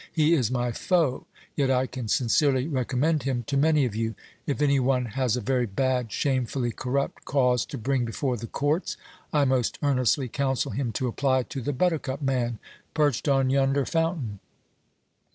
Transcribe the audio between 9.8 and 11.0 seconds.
earnestly counsel him